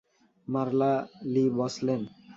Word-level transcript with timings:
মারলা 0.47 0.91
লি 1.33 1.43
বসলেন। 1.57 2.01